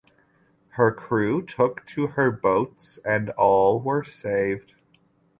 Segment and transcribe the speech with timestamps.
[0.77, 4.73] Her crew took to her boats and all were saved.